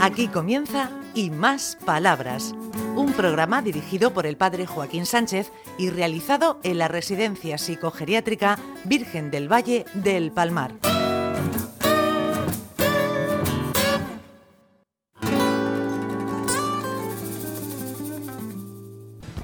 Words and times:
Aquí 0.00 0.28
comienza 0.28 0.90
Y 1.12 1.30
Más 1.30 1.76
Palabras, 1.84 2.54
un 2.94 3.12
programa 3.14 3.62
dirigido 3.62 4.14
por 4.14 4.26
el 4.26 4.36
padre 4.36 4.64
Joaquín 4.64 5.06
Sánchez 5.06 5.50
y 5.76 5.90
realizado 5.90 6.60
en 6.62 6.78
la 6.78 6.86
Residencia 6.86 7.58
Psicogeriátrica 7.58 8.60
Virgen 8.84 9.32
del 9.32 9.52
Valle 9.52 9.86
del 9.94 10.30
Palmar. 10.30 10.74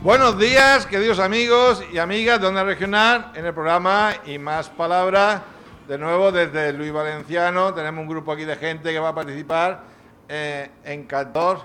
Buenos 0.04 0.38
días, 0.38 0.86
queridos 0.86 1.18
amigos 1.18 1.82
y 1.92 1.98
amigas 1.98 2.40
de 2.40 2.46
Onda 2.46 2.62
Regional, 2.62 3.32
en 3.34 3.44
el 3.44 3.54
programa 3.54 4.12
Y 4.24 4.38
Más 4.38 4.70
Palabras. 4.70 5.42
De 5.88 5.98
nuevo, 5.98 6.30
desde 6.30 6.72
Luis 6.72 6.92
Valenciano, 6.92 7.74
tenemos 7.74 8.02
un 8.02 8.08
grupo 8.08 8.30
aquí 8.30 8.44
de 8.44 8.54
gente 8.54 8.92
que 8.92 9.00
va 9.00 9.08
a 9.08 9.14
participar 9.14 9.93
eh, 10.28 10.70
en 10.84 11.04
14. 11.04 11.64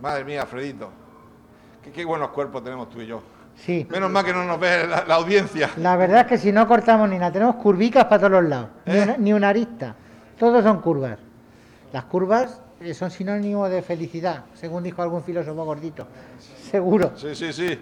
Madre 0.00 0.24
mía, 0.24 0.44
Fredito. 0.46 0.90
Qué, 1.82 1.90
qué 1.92 2.04
buenos 2.04 2.30
cuerpos 2.30 2.62
tenemos 2.64 2.88
tú 2.90 3.00
y 3.00 3.06
yo. 3.06 3.22
Sí. 3.56 3.86
Menos 3.88 4.10
mal 4.10 4.24
que 4.24 4.32
no 4.32 4.44
nos 4.44 4.58
ve 4.58 4.86
la, 4.86 5.04
la 5.06 5.14
audiencia. 5.14 5.70
La 5.76 5.96
verdad 5.96 6.22
es 6.22 6.26
que 6.26 6.38
si 6.38 6.50
no 6.50 6.66
cortamos 6.66 7.08
ni 7.08 7.18
nada, 7.18 7.32
tenemos 7.32 7.56
curvicas 7.56 8.04
para 8.06 8.18
todos 8.18 8.32
los 8.32 8.44
lados, 8.44 8.68
ni, 8.86 8.96
¿Eh? 8.96 9.02
una, 9.02 9.16
ni 9.16 9.32
una 9.32 9.48
arista. 9.50 9.94
Todos 10.38 10.64
son 10.64 10.80
curvas. 10.80 11.18
Las 11.92 12.04
curvas 12.06 12.60
eh, 12.80 12.92
son 12.94 13.10
sinónimo 13.10 13.68
de 13.68 13.80
felicidad, 13.82 14.44
según 14.54 14.82
dijo 14.82 15.02
algún 15.02 15.22
filósofo 15.22 15.64
gordito. 15.64 16.06
Seguro. 16.70 17.12
Sí, 17.16 17.34
sí, 17.34 17.52
sí. 17.52 17.78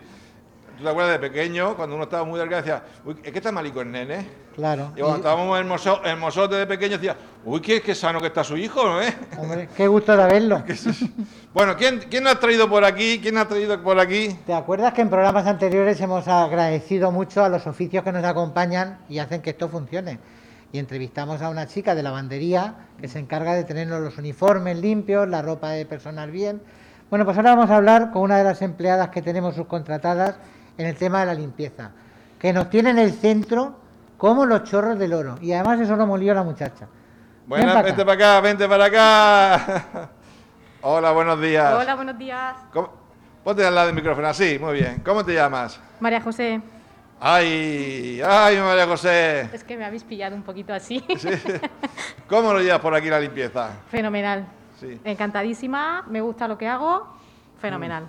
¿Tú 0.82 0.86
te 0.86 0.90
acuerdas 0.90 1.12
de 1.20 1.28
pequeño, 1.30 1.76
cuando 1.76 1.94
uno 1.94 2.02
estaba 2.02 2.24
muy 2.24 2.40
delgado, 2.40 2.60
decía, 2.60 2.82
uy, 3.04 3.14
es 3.22 3.30
que 3.30 3.38
está 3.38 3.52
malico 3.52 3.80
el 3.82 3.92
nene? 3.92 4.26
Claro. 4.56 4.90
Y 4.96 4.98
cuando 4.98 5.18
Y- 5.18 5.20
estábamos 5.20 6.00
el 6.04 6.16
mozote 6.16 6.56
de 6.56 6.66
pequeño, 6.66 6.96
decía, 6.98 7.16
uy, 7.44 7.60
qué, 7.60 7.80
qué 7.80 7.94
sano 7.94 8.20
que 8.20 8.26
está 8.26 8.42
su 8.42 8.56
hijo, 8.56 8.82
¿no 8.82 9.00
es? 9.00 9.14
hombre, 9.38 9.68
qué 9.76 9.86
gusto 9.86 10.16
de 10.16 10.26
verlo. 10.26 10.64
Bueno, 11.54 11.76
¿quién, 11.76 12.00
¿quién 12.10 12.24
nos 12.24 12.32
ha 12.32 12.40
traído 12.40 12.68
por 12.68 12.82
aquí? 12.84 13.20
¿Quién 13.22 13.36
ha 13.38 13.46
traído 13.46 13.80
por 13.80 14.00
aquí? 14.00 14.36
¿Te 14.44 14.54
acuerdas 14.54 14.92
que 14.94 15.02
en 15.02 15.10
programas 15.10 15.46
anteriores 15.46 16.00
hemos 16.00 16.26
agradecido 16.26 17.12
mucho 17.12 17.44
a 17.44 17.48
los 17.50 17.64
oficios 17.68 18.02
que 18.02 18.10
nos 18.10 18.24
acompañan 18.24 18.98
y 19.08 19.18
hacen 19.20 19.40
que 19.40 19.50
esto 19.50 19.68
funcione? 19.68 20.18
Y 20.72 20.78
entrevistamos 20.80 21.42
a 21.42 21.48
una 21.50 21.68
chica 21.68 21.94
de 21.94 22.02
lavandería 22.02 22.74
que 23.00 23.06
se 23.06 23.20
encarga 23.20 23.52
de 23.54 23.62
tener 23.64 23.86
los 23.86 24.16
uniformes 24.18 24.78
limpios, 24.78 25.28
la 25.28 25.42
ropa 25.42 25.70
de 25.70 25.84
personal 25.86 26.30
bien. 26.32 26.60
Bueno, 27.10 27.24
pues 27.26 27.36
ahora 27.36 27.54
vamos 27.54 27.70
a 27.70 27.76
hablar 27.76 28.10
con 28.12 28.22
una 28.22 28.38
de 28.38 28.44
las 28.44 28.62
empleadas 28.62 29.10
que 29.10 29.20
tenemos 29.22 29.54
subcontratadas 29.54 30.36
en 30.78 30.86
el 30.86 30.94
tema 30.96 31.20
de 31.20 31.26
la 31.26 31.34
limpieza, 31.34 31.90
que 32.38 32.52
nos 32.52 32.68
tiene 32.70 32.90
en 32.90 32.98
el 32.98 33.12
centro 33.12 33.76
como 34.16 34.46
los 34.46 34.64
chorros 34.64 34.98
del 34.98 35.12
oro. 35.12 35.38
Y 35.40 35.52
además 35.52 35.80
eso 35.80 35.96
lo 35.96 36.06
molió 36.06 36.32
la 36.34 36.42
muchacha. 36.42 36.86
Acá. 37.50 37.82
vente 37.82 38.04
para 38.04 38.12
acá, 38.14 38.40
vente 38.40 38.68
para 38.68 38.84
acá. 38.86 40.10
Hola, 40.82 41.12
buenos 41.12 41.40
días. 41.40 41.74
Hola, 41.74 41.94
buenos 41.94 42.18
días. 42.18 42.56
¿Cómo- 42.72 42.90
Ponte 43.44 43.66
al 43.66 43.74
lado 43.74 43.88
del 43.88 43.96
micrófono, 43.96 44.28
así, 44.28 44.56
muy 44.60 44.74
bien. 44.74 45.02
¿Cómo 45.04 45.24
te 45.24 45.34
llamas? 45.34 45.80
María 45.98 46.20
José, 46.20 46.60
Ay, 47.24 48.20
ay, 48.24 48.56
María 48.58 48.86
José. 48.86 49.48
es 49.52 49.62
que 49.62 49.76
me 49.76 49.84
habéis 49.84 50.02
pillado 50.02 50.34
un 50.34 50.42
poquito 50.42 50.72
así. 50.74 51.04
Sí. 51.18 51.28
¿Cómo 52.28 52.52
lo 52.52 52.60
llevas 52.60 52.80
por 52.80 52.94
aquí 52.94 53.08
la 53.08 53.20
limpieza? 53.20 53.70
Fenomenal. 53.88 54.46
Sí. 54.80 55.00
Encantadísima, 55.04 56.04
me 56.08 56.20
gusta 56.20 56.48
lo 56.48 56.58
que 56.58 56.66
hago. 56.68 57.06
Fenomenal. 57.60 58.06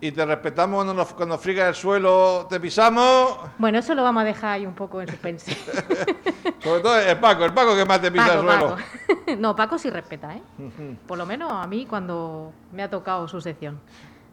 ¿Y 0.00 0.12
te 0.12 0.26
respetamos 0.26 0.76
cuando, 0.76 0.92
nos, 0.92 1.14
cuando 1.14 1.38
frigas 1.38 1.68
el 1.68 1.74
suelo, 1.74 2.46
te 2.48 2.60
pisamos? 2.60 3.38
Bueno, 3.58 3.78
eso 3.78 3.94
lo 3.94 4.02
vamos 4.02 4.22
a 4.22 4.24
dejar 4.24 4.50
ahí 4.52 4.66
un 4.66 4.74
poco 4.74 5.00
en 5.00 5.08
suspense. 5.08 5.54
Sobre 6.62 6.80
todo 6.82 6.98
el 6.98 7.18
Paco, 7.18 7.44
el 7.44 7.54
Paco 7.54 7.74
que 7.74 7.84
más 7.84 8.00
te 8.00 8.10
pisa 8.10 8.26
Paco, 8.26 8.40
el 8.40 8.46
suelo. 8.46 8.76
Paco. 8.76 8.82
No, 9.38 9.56
Paco 9.56 9.78
sí 9.78 9.88
respeta, 9.88 10.34
¿eh? 10.34 10.42
Por 11.06 11.16
lo 11.16 11.24
menos 11.24 11.50
a 11.50 11.66
mí 11.66 11.86
cuando 11.86 12.52
me 12.72 12.82
ha 12.82 12.90
tocado 12.90 13.26
su 13.26 13.40
sección. 13.40 13.80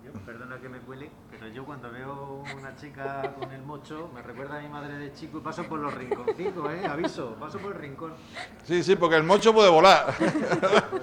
Yo, 0.04 0.12
perdona 0.26 0.58
que 0.60 0.68
me 0.68 0.80
cuele, 0.80 1.10
pero 1.30 1.48
yo 1.48 1.64
cuando 1.64 1.90
veo 1.90 2.44
una 2.58 2.76
chica 2.76 3.34
con 3.40 3.50
el 3.52 3.62
mocho, 3.62 4.10
me 4.14 4.22
recuerda 4.22 4.58
a 4.58 4.62
mi 4.62 4.68
madre 4.68 4.98
de 4.98 5.14
chico 5.14 5.38
y 5.38 5.42
paso 5.42 5.64
por 5.64 5.80
los 5.80 5.94
rinconcitos, 5.94 6.74
¿eh? 6.74 6.86
Aviso, 6.86 7.36
paso 7.40 7.60
por 7.60 7.74
el 7.74 7.80
rincón. 7.80 8.14
Sí, 8.64 8.84
sí, 8.84 8.98
porque 8.98 9.16
el 9.16 9.24
mocho 9.24 9.54
puede 9.54 9.70
volar. 9.70 10.14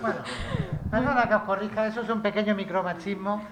Bueno, 0.01 0.21
perdona 0.91 1.29
que 1.29 1.35
os 1.35 1.43
corrija, 1.43 1.87
eso 1.87 2.03
es 2.03 2.11
un 2.11 2.23
pequeño 2.23 2.55
micromachismo. 2.55 3.43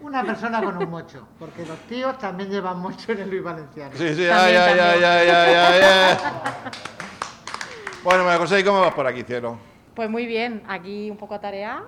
Una 0.00 0.24
persona 0.24 0.62
con 0.62 0.78
un 0.78 0.90
mocho, 0.90 1.28
porque 1.38 1.66
los 1.66 1.78
tíos 1.80 2.18
también 2.18 2.50
llevan 2.50 2.78
mocho 2.78 3.12
en 3.12 3.20
el 3.20 3.30
Luis 3.30 3.42
Valenciano. 3.42 3.94
Sí, 3.94 4.14
sí, 4.14 4.24
ay, 4.24 4.56
ay, 4.56 4.78
ay, 4.78 5.04
ay, 5.04 5.28
ay, 5.28 5.54
ay, 5.54 5.80
ay. 5.82 6.16
Bueno, 8.02 8.24
María 8.24 8.38
José, 8.38 8.60
¿y 8.60 8.64
cómo 8.64 8.80
vas 8.80 8.94
por 8.94 9.06
aquí, 9.06 9.22
cielo? 9.22 9.58
Pues 9.94 10.08
muy 10.08 10.24
bien, 10.24 10.62
aquí 10.66 11.10
un 11.10 11.18
poco 11.18 11.34
a 11.34 11.40
tarea, 11.40 11.82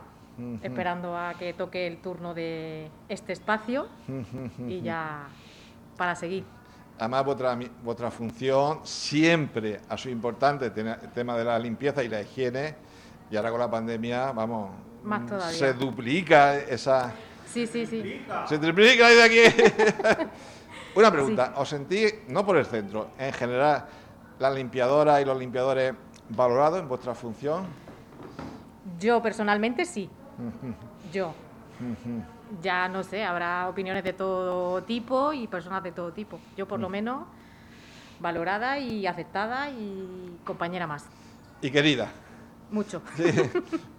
esperando 0.62 1.16
a 1.16 1.32
que 1.34 1.54
toque 1.54 1.86
el 1.86 2.02
turno 2.02 2.34
de 2.34 2.90
este 3.08 3.32
espacio 3.32 3.88
y 4.68 4.82
ya 4.82 5.28
para 5.96 6.14
seguir. 6.14 6.44
Además, 6.98 7.24
vuestra, 7.24 7.58
vuestra 7.82 8.10
función 8.10 8.80
siempre 8.82 9.80
ha 9.88 9.96
sido 9.96 10.12
importante, 10.12 10.66
el 10.66 11.12
tema 11.14 11.36
de 11.38 11.44
la 11.44 11.58
limpieza 11.58 12.02
y 12.02 12.08
la 12.08 12.20
higiene, 12.20 12.74
y 13.30 13.36
ahora 13.36 13.50
con 13.50 13.60
la 13.60 13.70
pandemia, 13.70 14.32
vamos, 14.32 14.70
Más 15.02 15.22
se 15.54 15.72
duplica 15.72 16.58
esa... 16.58 17.10
Sí, 17.52 17.66
sí, 17.66 17.84
sí. 17.84 18.24
Se 18.48 18.58
triplica 18.58 19.06
ahí 19.06 19.14
de 19.14 19.22
aquí. 19.22 19.64
Una 20.94 21.10
pregunta, 21.10 21.52
¿os 21.56 21.68
sentís, 21.68 22.14
no 22.28 22.44
por 22.46 22.56
el 22.56 22.64
centro, 22.64 23.10
en 23.18 23.32
general, 23.32 23.86
las 24.38 24.54
limpiadoras 24.54 25.20
y 25.20 25.24
los 25.24 25.38
limpiadores 25.38 25.94
valorados 26.30 26.80
en 26.80 26.88
vuestra 26.88 27.14
función? 27.14 27.66
Yo 28.98 29.22
personalmente 29.22 29.84
sí. 29.84 30.08
Yo. 31.12 31.34
Ya 32.62 32.88
no 32.88 33.02
sé, 33.02 33.24
habrá 33.24 33.68
opiniones 33.68 34.04
de 34.04 34.12
todo 34.12 34.82
tipo 34.82 35.32
y 35.32 35.46
personas 35.46 35.82
de 35.82 35.92
todo 35.92 36.12
tipo. 36.12 36.38
Yo 36.56 36.66
por 36.66 36.80
lo 36.80 36.88
menos 36.88 37.24
valorada 38.20 38.78
y 38.78 39.06
aceptada 39.06 39.68
y 39.70 40.38
compañera 40.44 40.86
más. 40.86 41.06
Y 41.60 41.70
querida. 41.70 42.10
Mucho. 42.72 43.02
Sí. 43.16 43.24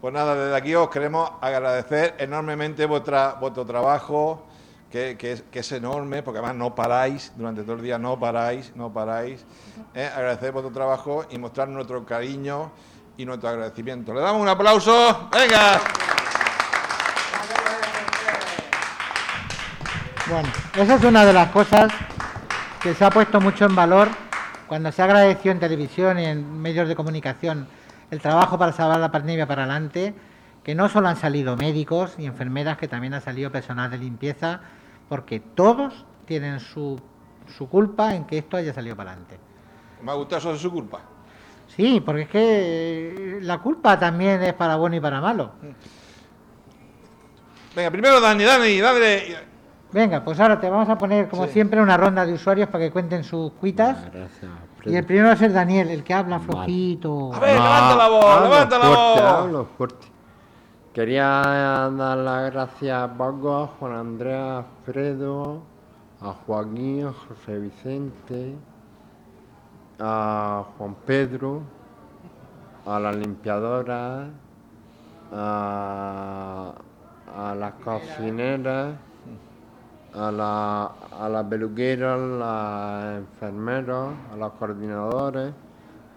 Pues 0.01 0.13
nada, 0.13 0.35
desde 0.35 0.55
aquí 0.55 0.75
os 0.75 0.89
queremos 0.89 1.31
agradecer 1.39 2.15
enormemente 2.17 2.85
vuestra, 2.87 3.35
vuestro 3.39 3.65
trabajo, 3.65 4.47
que, 4.91 5.15
que 5.17 5.33
es, 5.33 5.43
que 5.43 5.59
es 5.59 5.71
enorme, 5.71 6.23
porque 6.23 6.39
además 6.39 6.55
no 6.55 6.75
paráis, 6.75 7.31
durante 7.35 7.61
todo 7.63 7.75
el 7.75 7.83
día 7.83 7.97
no 7.99 8.19
paráis, 8.19 8.75
no 8.75 8.91
paráis. 8.91 9.45
¿eh? 9.93 10.09
Agradecer 10.13 10.51
vuestro 10.51 10.73
trabajo 10.73 11.25
y 11.29 11.37
mostrar 11.37 11.69
nuestro 11.69 12.03
cariño 12.03 12.71
y 13.15 13.25
nuestro 13.25 13.49
agradecimiento. 13.49 14.13
Le 14.13 14.21
damos 14.21 14.41
un 14.41 14.49
aplauso. 14.49 15.29
¡Venga! 15.31 15.79
Bueno, 20.27 20.49
esa 20.75 20.95
es 20.95 21.03
una 21.03 21.25
de 21.25 21.33
las 21.33 21.51
cosas 21.51 21.91
que 22.81 22.93
se 22.95 23.05
ha 23.05 23.11
puesto 23.11 23.39
mucho 23.39 23.65
en 23.65 23.75
valor 23.75 24.09
cuando 24.67 24.91
se 24.91 25.01
ha 25.01 25.05
agradecido 25.05 25.51
en 25.51 25.59
televisión 25.59 26.17
y 26.17 26.25
en 26.25 26.61
medios 26.61 26.87
de 26.87 26.95
comunicación 26.95 27.67
el 28.11 28.19
trabajo 28.21 28.57
para 28.57 28.71
salvar 28.71 28.99
la 28.99 29.11
pandemia 29.11 29.47
para 29.47 29.63
adelante, 29.63 30.13
que 30.63 30.75
no 30.75 30.87
solo 30.89 31.07
han 31.09 31.17
salido 31.17 31.55
médicos 31.57 32.15
y 32.17 32.25
enfermeras, 32.25 32.77
que 32.77 32.87
también 32.87 33.13
ha 33.13 33.21
salido 33.21 33.51
personal 33.51 33.89
de 33.91 33.97
limpieza, 33.97 34.61
porque 35.09 35.39
todos 35.39 36.05
tienen 36.25 36.59
su, 36.59 36.99
su 37.57 37.67
culpa 37.67 38.15
en 38.15 38.25
que 38.25 38.37
esto 38.37 38.57
haya 38.57 38.73
salido 38.73 38.95
para 38.95 39.11
adelante. 39.11 39.37
Me 40.01 40.11
ha 40.11 40.15
gustado 40.15 40.39
eso 40.39 40.53
de 40.53 40.59
su 40.59 40.71
culpa. 40.71 40.99
Sí, 41.67 42.01
porque 42.05 42.21
es 42.23 42.29
que 42.29 42.37
eh, 43.37 43.39
la 43.41 43.57
culpa 43.59 43.97
también 43.97 44.41
es 44.43 44.53
para 44.53 44.75
bueno 44.75 44.95
y 44.95 44.99
para 44.99 45.19
malo. 45.19 45.51
Venga, 47.75 47.89
primero 47.89 48.21
Dani, 48.21 48.43
Dani, 48.43 48.79
dale. 48.79 49.37
Venga, 49.91 50.23
pues 50.23 50.39
ahora 50.39 50.59
te 50.59 50.69
vamos 50.69 50.89
a 50.89 50.97
poner, 50.97 51.27
como 51.29 51.45
Sí. 51.45 51.53
siempre, 51.53 51.81
una 51.81 51.97
ronda 51.97 52.25
de 52.25 52.33
usuarios 52.33 52.67
para 52.69 52.83
que 52.85 52.91
cuenten 52.91 53.23
sus 53.23 53.51
cuitas. 53.53 53.97
Y 54.85 54.95
el 54.95 55.05
primero 55.05 55.27
va 55.27 55.33
a 55.33 55.37
ser 55.37 55.53
Daniel, 55.53 55.89
el 55.89 56.03
que 56.03 56.13
habla 56.13 56.39
flojito. 56.39 57.33
A 57.33 57.39
ver, 57.39 57.53
levanta 57.53 57.95
la 57.95 58.09
voz, 58.09 58.25
hablo 58.25 58.49
levanta 58.49 58.77
la 58.77 58.85
fuerte, 58.85 59.21
voz. 59.21 59.21
hablo 59.21 59.65
fuerte. 59.77 60.07
Quería 60.93 61.23
dar 61.95 62.17
las 62.17 62.51
gracias 62.51 62.97
a 63.01 63.13
Paco, 63.17 63.55
a 63.55 63.67
Juan 63.67 63.93
Andrés, 63.93 64.35
a 64.35 64.57
Alfredo, 64.59 65.61
a 66.21 66.33
Joaquín, 66.45 67.07
a 67.07 67.13
José 67.13 67.59
Vicente, 67.59 68.55
a 69.99 70.65
Juan 70.77 70.95
Pedro, 71.05 71.61
a 72.85 72.99
la 72.99 73.11
limpiadora, 73.11 74.27
a, 75.31 76.73
a 77.35 77.55
las 77.55 77.73
cocineras, 77.83 78.95
a 80.15 80.31
la, 80.31 80.83
a 81.19 81.29
la 81.29 81.47
peluquera, 81.47 82.13
a 82.13 82.17
las 82.17 83.17
enfermeras, 83.19 84.09
a 84.31 84.35
los 84.37 84.51
coordinadores, 84.53 85.53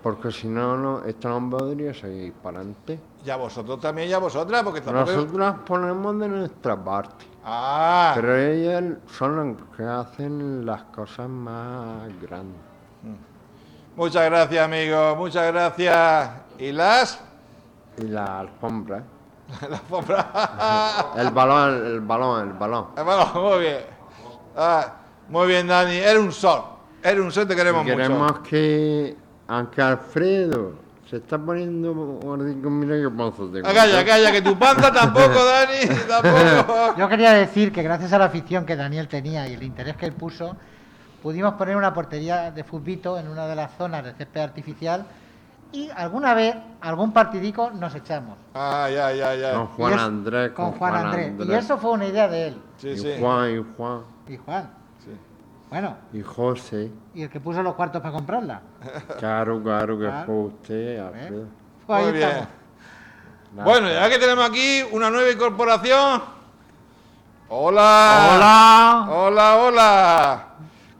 porque 0.02 0.30
si 0.30 0.48
no, 0.48 0.76
no 0.76 1.04
esto 1.04 1.28
no 1.28 1.50
podría 1.50 1.92
seguir 1.94 2.32
para 2.34 2.58
adelante. 2.58 3.00
Y 3.24 3.30
a 3.30 3.36
vosotros 3.36 3.80
también 3.80 4.08
y 4.08 4.12
a 4.12 4.18
vosotras, 4.18 4.62
porque 4.62 4.80
tampoco... 4.80 5.10
Nosotros 5.12 5.54
ponemos 5.66 6.18
de 6.20 6.28
nuestra 6.28 6.76
parte, 6.76 7.24
Ah, 7.48 8.12
pero 8.16 8.36
ellas 8.36 8.84
son 9.06 9.36
los 9.36 9.56
que 9.76 9.84
hacen 9.84 10.66
las 10.66 10.82
cosas 10.84 11.28
más 11.28 12.08
grandes. 12.20 12.60
muchas 13.96 14.24
gracias, 14.26 14.64
amigos, 14.64 15.16
muchas 15.16 15.52
gracias. 15.52 16.30
¿Y 16.58 16.72
las? 16.72 17.20
Y 17.98 18.02
la 18.08 18.40
alfombra. 18.40 19.04
La 19.70 19.76
alfombra. 19.76 21.12
El 21.16 21.30
balón, 21.30 21.86
el 21.86 22.00
balón, 22.00 22.48
el 22.48 22.52
balón. 22.54 22.86
Eh, 22.96 23.02
bueno, 23.02 23.32
muy 23.34 23.60
bien. 23.60 23.78
Ah, 24.56 24.92
muy 25.28 25.46
bien, 25.46 25.66
Dani. 25.66 25.96
Eres 25.96 26.18
un 26.18 26.32
sol. 26.32 26.62
Eres 27.02 27.20
un 27.20 27.30
sol, 27.30 27.46
te 27.46 27.54
queremos, 27.54 27.84
Queremos 27.84 28.32
mucho. 28.32 28.42
que, 28.42 29.16
aunque 29.46 29.82
Alfredo 29.82 30.72
se 31.08 31.18
está 31.18 31.38
poniendo 31.38 31.94
gordito, 31.94 32.68
mira 32.68 32.96
qué 32.96 33.08
panza 33.16 33.42
tengo. 33.52 33.68
Ah, 33.68 33.72
calla, 33.72 34.04
calla, 34.04 34.32
que 34.32 34.42
tu 34.42 34.58
panza 34.58 34.92
tampoco, 34.92 35.44
Dani. 35.44 35.96
Tampoco. 36.08 36.96
Yo 36.98 37.08
quería 37.08 37.32
decir 37.32 37.72
que 37.72 37.82
gracias 37.82 38.12
a 38.12 38.18
la 38.18 38.24
afición 38.24 38.66
que 38.66 38.74
Daniel 38.74 39.06
tenía 39.06 39.46
y 39.48 39.54
el 39.54 39.62
interés 39.62 39.96
que 39.96 40.06
él 40.06 40.12
puso, 40.12 40.56
pudimos 41.22 41.54
poner 41.54 41.76
una 41.76 41.94
portería 41.94 42.50
de 42.50 42.64
futbito 42.64 43.18
en 43.18 43.28
una 43.28 43.46
de 43.46 43.54
las 43.54 43.76
zonas 43.76 44.02
de 44.04 44.14
césped 44.14 44.40
artificial 44.40 45.06
y 45.72 45.90
alguna 45.94 46.34
vez, 46.34 46.54
algún 46.80 47.12
partidico 47.12 47.70
nos 47.70 47.94
echamos. 47.94 48.36
Ah, 48.54 48.88
ya, 48.90 49.12
ya, 49.12 49.30
Con 49.30 49.40
ya. 49.40 49.66
Juan 49.76 49.92
Y 49.92 49.94
es- 49.96 50.00
Andrés, 50.02 50.50
Con 50.52 50.72
Juan 50.72 50.94
Andrés. 50.94 51.32
Y 51.46 51.52
eso 51.52 51.76
fue 51.78 51.90
una 51.92 52.06
idea 52.06 52.28
de 52.28 52.48
él. 52.48 52.62
Sí, 52.78 52.88
y 52.90 52.98
sí. 52.98 53.14
Juan, 53.20 53.50
y 53.58 53.64
Juan, 53.76 54.00
Y 54.28 54.36
Juan. 54.36 54.70
Sí. 55.04 55.10
Bueno, 55.70 55.96
y 56.12 56.22
José. 56.22 56.90
y 57.14 57.22
el 57.22 57.30
que 57.30 57.40
puso 57.40 57.62
los 57.62 57.74
cuartos 57.74 58.00
para 58.00 58.12
comprarla. 58.14 58.60
Claro, 59.18 59.62
claro 59.62 59.98
que 59.98 60.04
Claro. 60.06 60.26
fue 60.26 60.34
usted. 60.36 61.02
Pues 61.86 62.02
Muy 62.04 62.12
bien. 62.12 62.28
estamos. 62.28 62.48
Bueno, 63.64 63.88
ya 63.90 64.08
que 64.10 64.18
tenemos 64.18 64.48
aquí 64.48 64.82
una 64.92 65.08
nueva 65.10 65.30
incorporación. 65.30 66.22
Hola. 67.48 68.30
Hola. 68.34 69.06
Hola, 69.10 69.56
hola. 69.56 70.46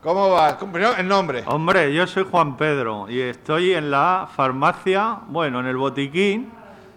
¿Cómo 0.07 0.29
vas? 0.31 0.53
Primero, 0.53 0.95
el 0.95 1.05
nombre. 1.05 1.43
Hombre, 1.47 1.93
yo 1.93 2.07
soy 2.07 2.25
Juan 2.31 2.55
Pedro 2.55 3.09
y 3.09 3.19
estoy 3.19 3.73
en 3.73 3.91
la 3.91 4.25
farmacia, 4.33 5.17
bueno, 5.27 5.59
en 5.59 5.65
el 5.65 5.75
botiquín 5.75 6.49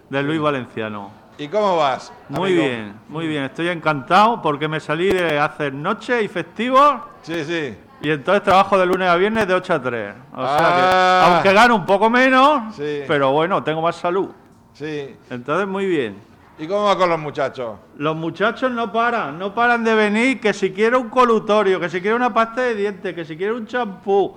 de 0.09 0.23
Luis 0.23 0.41
Valenciano. 0.41 1.11
¿Y 1.37 1.49
cómo 1.49 1.77
vas? 1.77 2.13
Muy 2.29 2.53
bien, 2.53 2.95
muy 3.09 3.27
bien. 3.27 3.43
Estoy 3.43 3.67
encantado 3.67 4.41
porque 4.41 4.69
me 4.69 4.79
salí 4.79 5.09
de 5.09 5.41
hacer 5.41 5.75
noche 5.75 6.23
y 6.23 6.29
festivos 6.29 7.01
Sí, 7.23 7.43
sí. 7.45 7.77
y 8.01 8.11
entonces 8.13 8.45
trabajo 8.45 8.79
de 8.79 8.87
lunes 8.87 9.09
a 9.09 9.17
viernes 9.17 9.49
de 9.49 9.55
8 9.55 9.75
a 9.75 9.83
3. 9.83 10.15
O 10.37 10.47
sea 10.47 10.57
Ah. 10.61 11.25
que, 11.27 11.33
aunque 11.33 11.53
gano 11.53 11.75
un 11.75 11.87
poco 11.87 12.09
menos, 12.09 12.77
Sí. 12.77 13.01
pero 13.09 13.33
bueno, 13.33 13.61
tengo 13.65 13.83
más 13.83 13.97
salud. 13.97 14.29
Sí. 14.73 15.17
Entonces, 15.31 15.67
muy 15.67 15.87
bien. 15.87 16.17
¿Y 16.61 16.67
cómo 16.69 16.85
va 16.85 16.97
con 16.97 17.09
los 17.09 17.19
muchachos? 17.19 17.79
Los 17.97 18.15
muchachos 18.15 18.71
no 18.71 18.93
paran, 18.93 19.39
no 19.39 19.55
paran 19.55 19.83
de 19.83 19.95
venir, 19.95 20.41
que 20.41 20.53
si 20.53 20.73
quiere 20.73 20.95
un 20.97 21.09
colutorio, 21.09 21.81
que 21.81 21.89
si 21.89 22.01
quiere 22.03 22.15
una 22.15 22.33
pasta 22.35 22.61
de 22.61 22.75
dientes, 22.75 23.15
que 23.15 23.25
si 23.25 23.37
quiere 23.37 23.55
un 23.55 23.67
champú. 23.67 24.37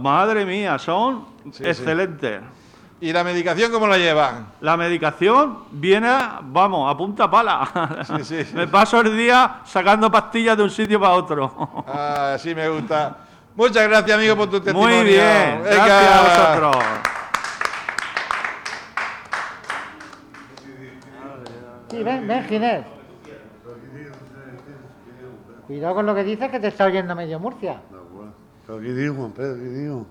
Madre 0.00 0.44
mía, 0.44 0.78
son 0.78 1.26
Sí, 1.46 1.50
sí. 1.52 1.64
excelentes. 1.64 2.40
¿Y 3.00 3.12
la 3.12 3.24
medicación 3.24 3.72
cómo 3.72 3.86
la 3.88 3.96
llevan? 3.98 4.46
La 4.60 4.76
medicación 4.76 5.64
viene, 5.72 6.08
vamos, 6.42 6.92
a 6.92 6.96
punta 6.96 7.30
pala. 7.30 8.04
Sí. 8.22 8.46
Me 8.54 8.68
paso 8.68 9.00
el 9.00 9.16
día 9.16 9.60
sacando 9.64 10.10
pastillas 10.10 10.56
de 10.56 10.62
un 10.62 10.70
sitio 10.70 11.00
para 11.00 11.14
otro. 11.14 11.84
Ah, 11.88 12.36
sí 12.38 12.54
me 12.54 12.68
gusta. 12.68 13.16
Muchas 13.56 13.88
gracias, 13.88 14.16
amigo, 14.16 14.36
por 14.36 14.48
tu 14.50 14.60
testimonio. 14.60 14.96
Muy 14.98 15.04
bien, 15.06 15.60
Venga. 15.64 15.84
gracias 15.86 16.10
a 16.10 16.22
vosotros. 16.60 16.84
Sí, 22.02 22.06
ven, 22.06 22.26
ven, 22.26 22.44
Ginés. 22.46 22.84
Cuidado 25.68 25.94
con 25.94 26.06
lo 26.06 26.14
que 26.16 26.24
dices 26.24 26.50
que 26.50 26.58
te 26.58 26.66
está 26.68 26.86
oyendo 26.86 27.14
medio 27.14 27.38
Murcia. 27.38 27.80
¿Pero 28.66 28.80
qué 28.80 28.92
digo, 28.92 29.14
Juan 29.14 29.30
Pedro? 29.30 29.54
¿Qué 29.54 29.68
digo? 29.70 30.06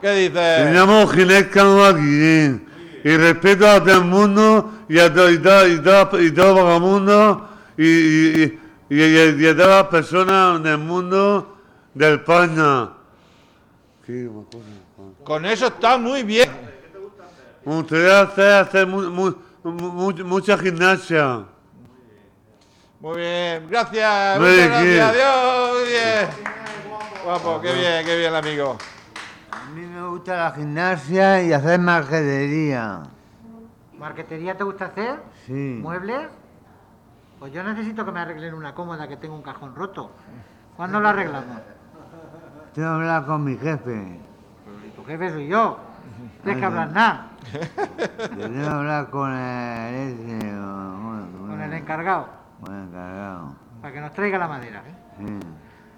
¿Qué 0.00 0.06
Me 0.06 0.14
dices? 0.20 0.72
llamo 0.72 1.06
Ginés 1.08 1.46
Cano 1.48 1.94
Guillén 1.94 2.66
y 3.02 3.16
respeto 3.16 3.68
a 3.68 3.80
todo 3.82 3.92
el 3.98 4.04
mundo 4.04 4.70
y 4.88 4.98
a 5.00 5.12
todo 5.12 5.30
y 5.30 5.38
todo 5.38 5.66
y 5.66 5.80
todo, 5.82 6.22
y 6.22 6.30
todo 6.32 6.54
vagamundo 6.64 7.48
y, 7.76 7.84
y, 7.84 8.58
y, 8.90 9.02
y- 9.02 9.42
y 9.42 9.46
a 9.48 9.56
todas 9.56 9.68
las 9.82 9.86
personas 9.88 10.62
del 10.62 10.78
mundo 10.78 11.56
de 11.92 12.14
España. 12.14 12.90
¿Qué? 14.06 14.30
Con 15.24 15.44
eso 15.44 15.66
está 15.66 15.98
muy 15.98 16.22
bien. 16.22 16.48
Me 17.64 17.74
gustaría 17.74 18.20
hacer, 18.20 18.52
hacer 18.52 18.86
mu- 18.86 19.10
mu- 19.10 19.10
mu- 19.10 19.30
mu- 19.30 19.36
mucha 19.72 20.58
gimnasia. 20.58 21.44
Muy 23.00 23.16
bien. 23.16 23.66
Gracias. 23.68 24.40
Muy 24.40 24.50
Muchas 24.50 24.82
bien. 24.82 24.96
gracias. 24.96 25.10
Adiós. 25.10 25.72
Muy 25.72 25.88
bien. 25.88 26.28
Guapo, 27.24 27.60
qué 27.60 27.72
bien, 27.72 28.04
qué 28.04 28.16
bien, 28.18 28.34
amigo. 28.34 28.76
A 29.50 29.70
mí 29.70 29.80
me 29.82 30.06
gusta 30.08 30.36
la 30.36 30.50
gimnasia 30.52 31.42
y 31.42 31.52
hacer 31.52 31.80
marquetería. 31.80 33.02
¿Marquetería 33.98 34.56
te 34.56 34.64
gusta 34.64 34.86
hacer? 34.86 35.22
Sí. 35.46 35.78
¿Muebles? 35.82 36.28
Pues 37.38 37.52
yo 37.52 37.62
necesito 37.62 38.04
que 38.04 38.12
me 38.12 38.20
arreglen 38.20 38.54
una 38.54 38.74
cómoda 38.74 39.08
que 39.08 39.16
tengo 39.16 39.34
un 39.34 39.42
cajón 39.42 39.74
roto. 39.74 40.10
¿Cuándo 40.76 41.00
lo 41.00 41.08
arreglamos? 41.08 41.58
Tengo 42.74 42.88
que 42.88 42.94
hablar 42.94 43.26
con 43.26 43.44
mi 43.44 43.56
jefe. 43.56 44.20
Tu 44.96 45.04
jefe 45.04 45.30
soy 45.30 45.48
yo. 45.48 45.78
Tienes 46.42 46.60
que 46.60 46.66
hablar 46.66 46.92
nada 46.92 47.28
Yo 47.52 48.36
tengo 48.38 48.60
que 48.62 48.66
hablar 48.68 49.10
con 49.10 49.32
el, 49.32 49.94
ese, 49.94 50.58
o- 50.58 50.98
bueno, 51.02 51.26
con 51.48 51.60
el 51.62 51.72
encargado 51.72 52.28
con 52.62 52.74
el 52.74 52.84
encargado. 52.88 53.54
para 53.82 53.92
que 53.94 54.00
nos 54.00 54.12
traiga 54.14 54.38
la 54.38 54.48
madera. 54.48 54.82
Sí. 55.18 55.24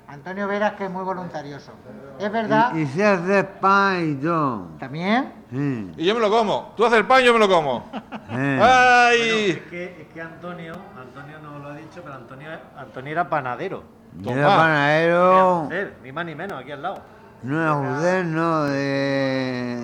Antonio 0.09 0.47
Veras, 0.49 0.73
que 0.75 0.85
es 0.85 0.91
muy 0.91 1.03
voluntarioso. 1.05 1.73
¿Es 2.19 2.31
verdad? 2.31 2.73
Y, 2.75 2.81
y 2.83 2.87
sé 2.87 3.05
hacer 3.05 3.59
pan 3.61 4.11
y 4.11 4.15
todo. 4.25 4.69
¿También? 4.79 5.33
Sí. 5.51 5.93
Y 5.97 6.05
yo 6.07 6.15
me 6.15 6.21
lo 6.21 6.31
como. 6.31 6.73
Tú 6.77 6.85
haces 6.87 6.99
el 6.99 7.07
pan, 7.07 7.23
yo 7.23 7.33
me 7.33 7.39
lo 7.41 7.49
como. 7.49 7.85
sí. 7.93 8.59
¡Ay! 8.61 9.51
Es 9.51 9.59
que, 9.71 10.03
es 10.03 10.13
que 10.15 10.21
Antonio, 10.21 10.75
Antonio 10.99 11.39
no 11.41 11.59
lo 11.59 11.69
ha 11.71 11.75
dicho, 11.77 12.01
pero 12.03 12.15
Antonio, 12.15 12.49
Antonio 12.77 13.13
era 13.13 13.29
panadero. 13.29 13.83
Era 14.25 14.47
panadero, 14.57 15.69
ni 16.03 16.13
más 16.13 16.25
ni 16.25 16.35
menos, 16.35 16.61
aquí 16.61 16.73
al 16.73 16.83
lado. 16.83 17.03
No 17.47 17.63
era 17.63 17.75
judío, 17.75 18.25
no, 18.25 18.65
de... 18.65 19.77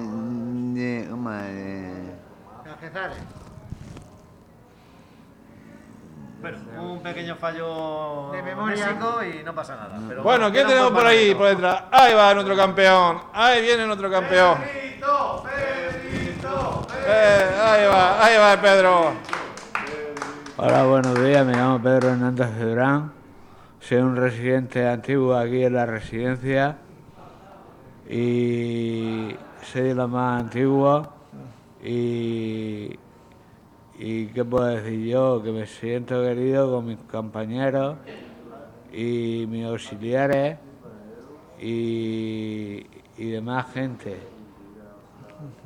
de 0.75 1.06
¿Cómo 1.09 1.32
es? 1.32 1.44
De-. 1.47 2.12
Bueno, 6.41 6.59
un 6.82 7.03
pequeño 7.05 7.37
fallo 7.37 8.32
De 8.32 8.43
memoria. 8.43 8.97
y 9.41 9.44
no 9.44 9.55
pasa 9.55 9.76
nada. 9.76 9.97
Pero 10.09 10.25
Bueno, 10.25 10.50
¿qué 10.50 10.64
tenemos 10.64 10.91
por 10.91 11.06
ahí, 11.06 11.32
por 11.37 11.47
detrás? 11.47 11.85
Ahí 11.93 12.14
va 12.14 12.35
nuestro 12.35 12.56
campeón. 12.56 13.20
Ahí 13.32 13.62
viene 13.62 13.87
nuestro 13.87 14.11
campeón. 14.11 14.58
Eh, 17.06 17.47
ahí 17.65 17.87
va, 17.87 18.25
ahí 18.25 18.38
va 18.38 18.61
Pedro. 18.61 19.13
Hola, 20.56 20.84
buenos 20.84 21.22
días. 21.22 21.46
Me 21.46 21.53
llamo 21.53 21.81
Pedro 21.81 22.10
Hernández 22.10 22.56
de 22.56 22.65
Durán. 22.65 23.13
Soy 23.79 23.98
un 23.98 24.17
residente 24.17 24.89
antiguo 24.89 25.37
aquí 25.37 25.65
en 25.65 25.75
la 25.75 25.87
residencia 25.87 26.77
y 28.13 29.35
de 29.75 29.95
los 29.95 30.09
más 30.11 30.43
antiguos. 30.43 31.09
Y, 31.83 32.99
y 33.99 34.27
qué 34.27 34.45
puedo 34.45 34.67
decir 34.67 35.07
yo, 35.07 35.43
que 35.43 35.51
me 35.51 35.67
siento 35.67 36.23
querido 36.23 36.71
con 36.71 36.87
mis 36.87 36.99
compañeros 36.99 37.97
y 38.93 39.47
mis 39.49 39.65
auxiliares 39.65 40.59
y, 41.59 42.87
y 43.17 43.31
demás 43.31 43.73
gente, 43.73 44.19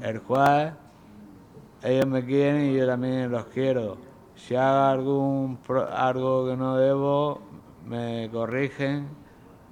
el 0.00 0.22
cual 0.22 0.76
ellos 1.82 2.06
me 2.06 2.24
quieren 2.24 2.70
y 2.70 2.76
yo 2.76 2.86
también 2.86 3.30
los 3.30 3.46
quiero. 3.46 3.98
Si 4.36 4.54
hago 4.54 4.86
algún 4.86 5.58
algo 5.92 6.46
que 6.48 6.56
no 6.56 6.76
debo, 6.76 7.40
me 7.86 8.30
corrigen 8.30 9.08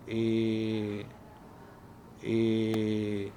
y, 0.09 1.02
y, 2.25 3.33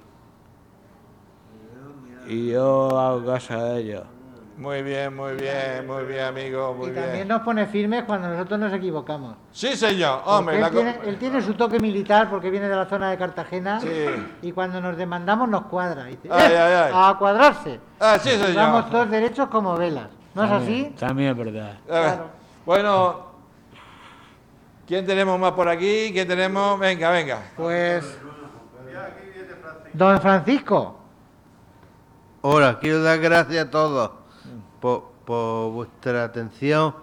y 2.27 2.49
yo 2.51 2.99
hago 2.99 3.25
caso 3.25 3.61
de 3.63 3.79
ellos. 3.81 4.03
Muy 4.57 4.81
bien, 4.81 5.15
muy 5.15 5.33
bien, 5.35 5.85
muy 5.85 6.03
bien, 6.05 6.21
amigo, 6.25 6.73
muy 6.73 6.87
y 6.89 6.91
también 6.91 7.13
bien. 7.13 7.27
nos 7.27 7.41
pone 7.43 7.67
firmes 7.67 8.05
cuando 8.05 8.27
nosotros 8.27 8.59
nos 8.59 8.73
equivocamos. 8.73 9.35
Sí, 9.51 9.75
señor. 9.75 10.21
Hombre, 10.25 10.55
él, 10.55 10.61
la 10.61 10.71
tiene, 10.71 10.97
él 11.05 11.17
tiene 11.19 11.41
su 11.43 11.53
toque 11.53 11.79
militar 11.79 12.27
porque 12.27 12.49
viene 12.49 12.67
de 12.67 12.75
la 12.75 12.85
zona 12.87 13.11
de 13.11 13.17
Cartagena 13.19 13.79
Sí. 13.79 13.87
y 14.41 14.51
cuando 14.53 14.81
nos 14.81 14.97
demandamos 14.97 15.47
nos 15.47 15.65
cuadra. 15.67 16.09
Y 16.09 16.15
dice, 16.15 16.29
Ay, 16.31 16.53
"Eh, 16.53 16.57
ay, 16.57 16.73
ay. 16.73 16.91
A 16.95 17.15
cuadrarse. 17.19 17.79
Ah, 17.99 18.17
sí, 18.19 18.31
señor. 18.31 18.55
Vamos 18.55 18.89
todos 18.89 19.11
derechos 19.11 19.47
como 19.49 19.77
velas. 19.77 20.07
¿No 20.33 20.43
es 20.43 20.51
así? 20.51 20.95
También 20.99 21.29
es 21.31 21.37
verdad. 21.37 21.77
A 21.87 21.93
ver, 21.93 22.03
Claro. 22.13 22.25
Bueno, 22.65 23.25
¿quién 24.87 25.05
tenemos 25.05 25.39
más 25.39 25.51
por 25.51 25.69
aquí? 25.69 26.09
¿Quién 26.11 26.27
tenemos? 26.27 26.79
Venga, 26.79 27.11
venga. 27.11 27.41
Pues. 27.55 28.19
Don 29.93 30.19
Francisco. 30.21 30.97
Hola, 32.41 32.79
quiero 32.79 33.01
dar 33.01 33.19
gracias 33.19 33.65
a 33.65 33.69
todos 33.71 34.11
por, 34.79 35.11
vuestra 35.71 36.23
atención 36.25 36.93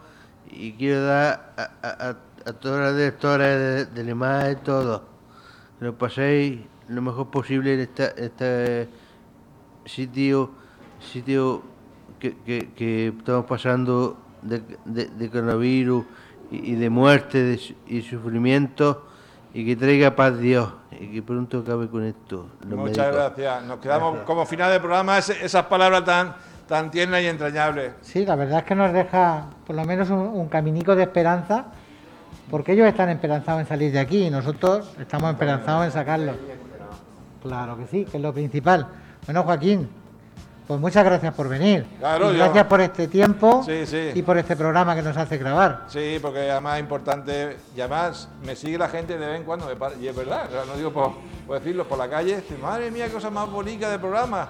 y 0.50 0.72
quiero 0.72 1.02
dar 1.04 1.52
a, 1.56 1.88
a, 1.88 2.52
todos 2.52 2.78
los 2.80 2.96
directores 2.96 3.58
de, 3.58 3.86
de 3.86 4.04
Limar 4.04 4.52
y 4.52 4.56
todos 4.56 5.02
que 5.78 5.84
lo 5.86 5.96
paséis 5.98 6.60
lo 6.88 7.02
mejor 7.02 7.30
posible 7.30 7.74
en 7.74 7.80
esta- 7.80 8.08
este 8.16 8.88
sitio, 9.86 10.50
sitio 11.00 11.62
que, 12.20 12.36
estamos 13.18 13.46
pasando 13.46 14.16
de, 14.42 14.62
de- 14.84 15.06
de 15.06 15.30
coronavirus 15.30 16.04
y, 16.50 16.72
y 16.72 16.74
de 16.76 16.90
muerte 16.90 17.42
de 17.42 17.76
y 17.88 18.02
sufrimiento 18.02 19.08
y 19.54 19.64
que 19.64 19.76
traiga 19.76 20.14
paz 20.16 20.36
Dios 20.38 20.68
y 21.00 21.06
que 21.12 21.22
pronto 21.22 21.60
acabe 21.60 21.88
con 21.88 22.04
esto. 22.04 22.46
los 22.68 22.78
Muchas 22.78 22.96
médicos. 23.06 23.14
gracias. 23.14 23.62
Nos 23.64 23.78
quedamos 23.78 24.18
como 24.26 24.44
final 24.44 24.70
de 24.72 24.80
programa 24.80 25.16
ese- 25.18 25.44
esas 25.44 25.64
palabras 25.66 26.04
tan, 26.04 26.34
tan 26.68 26.90
tiernas 26.90 27.22
y 27.22 27.26
entrañables. 27.26 27.92
Sí, 28.02 28.26
la 28.26 28.34
verdad 28.36 28.58
es 28.58 28.64
que 28.64 28.74
nos 28.74 28.92
deja 28.92 29.46
por 29.66 29.76
lo 29.76 29.84
menos 29.84 30.10
un, 30.10 30.18
un 30.18 30.48
caminico 30.48 30.94
de 30.96 31.04
esperanza, 31.04 31.66
porque 32.50 32.72
ellos 32.72 32.86
están 32.88 33.08
esperanzados 33.10 33.60
en 33.62 33.66
salir 33.66 33.92
de 33.92 34.00
aquí 34.00 34.26
y 34.26 34.30
nosotros 34.30 34.92
estamos 35.00 35.30
esperanzados 35.30 35.86
en 35.86 35.92
sacarlos. 35.92 36.36
Claro 37.42 37.76
que 37.76 37.86
sí, 37.86 38.04
que 38.04 38.16
es 38.16 38.22
lo 38.22 38.32
principal. 38.32 38.86
Bueno, 39.26 39.42
Joaquín, 39.44 39.88
pues 40.66 40.80
muchas 40.80 41.04
gracias 41.04 41.34
por 41.34 41.48
venir. 41.48 41.86
Claro, 41.98 42.30
Y 42.30 42.36
yo- 42.36 42.44
gracias 42.44 42.66
por 42.66 42.80
este 42.80 43.06
tiempo 43.08 43.62
Sí, 43.64 43.86
sí. 43.86 44.10
y 44.14 44.22
por 44.22 44.38
este 44.38 44.56
programa 44.56 44.94
que 44.94 45.02
nos 45.02 45.16
hace 45.16 45.36
grabar. 45.38 45.84
Sí, 45.88 46.18
porque 46.22 46.50
además 46.50 46.76
es 46.76 46.80
importante, 46.80 47.56
y 47.76 47.80
además 47.80 48.28
me 48.44 48.56
sigue 48.56 48.78
la 48.78 48.88
gente 48.88 49.18
de 49.18 49.26
vez 49.26 49.36
en 49.40 49.44
cuando, 49.44 49.68
y 50.00 50.08
es 50.08 50.16
verdad, 50.16 50.46
o 50.48 50.50
sea, 50.52 50.64
no 50.66 50.76
digo 50.76 50.92
por, 50.92 51.12
por 51.46 51.58
decirlo, 51.58 51.86
por 51.86 51.98
la 51.98 52.08
calle, 52.08 52.42
madre 52.62 52.90
mía, 52.90 53.08
cosa 53.12 53.30
más 53.30 53.50
bonita 53.50 53.90
de 53.90 53.98
programa. 53.98 54.48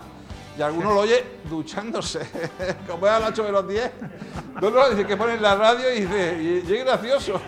Y 0.57 0.63
alguno 0.63 0.95
lo 0.95 1.01
oye 1.01 1.25
duchándose, 1.51 2.21
como 2.89 3.07
es 3.09 3.13
a 3.13 3.19
las 3.19 3.31
8 3.31 3.43
de 3.43 3.51
los 3.51 3.67
10. 3.67 3.91
No, 4.63 4.71
no, 4.71 4.89
dice 4.89 5.05
que 5.05 5.17
ponen 5.17 5.43
la 5.43 5.57
radio 5.57 5.93
y 5.93 6.03
dice, 6.03 6.39
y, 6.41 6.71
y 6.71 6.77
es 6.77 6.85
gracioso. 6.85 7.41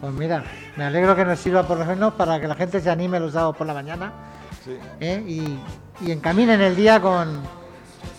Pues 0.00 0.12
mira, 0.12 0.44
me 0.76 0.84
alegro 0.84 1.16
que 1.16 1.24
nos 1.24 1.40
sirva 1.40 1.64
por 1.64 1.76
lo 1.76 1.84
menos 1.84 2.14
para 2.14 2.40
que 2.40 2.46
la 2.46 2.54
gente 2.54 2.80
se 2.80 2.88
anime 2.88 3.18
los 3.18 3.32
sábados 3.32 3.56
por 3.56 3.66
la 3.66 3.74
mañana 3.74 4.12
Sí. 4.64 4.78
¿eh? 5.00 5.24
y, 5.26 5.58
y 6.06 6.12
encaminen 6.12 6.60
el 6.60 6.76
día 6.76 7.00
con, 7.00 7.40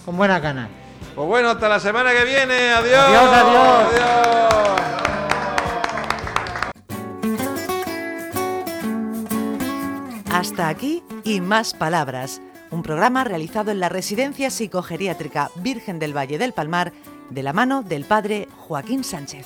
con 0.05 0.17
buena 0.17 0.39
gana. 0.39 0.69
Pues 1.15 1.27
bueno, 1.27 1.50
hasta 1.50 1.69
la 1.69 1.79
semana 1.79 2.12
que 2.12 2.25
viene, 2.25 2.72
adiós. 2.72 3.05
Adiós, 3.07 3.33
adiós. 3.33 3.88
adiós. 3.91 4.33
Hasta 10.31 10.67
aquí 10.67 11.03
y 11.24 11.41
más 11.41 11.74
palabras. 11.74 12.41
Un 12.72 12.81
programa 12.81 13.24
realizado 13.24 13.69
en 13.69 13.79
la 13.79 13.88
Residencia 13.88 14.50
Psicogeriátrica 14.50 15.51
Virgen 15.57 16.00
del 16.00 16.17
Valle 16.17 16.39
del 16.39 16.53
Palmar 16.53 16.91
de 17.29 17.43
la 17.43 17.53
mano 17.53 17.83
del 17.83 18.05
padre 18.05 18.48
Joaquín 18.57 19.03
Sánchez. 19.03 19.45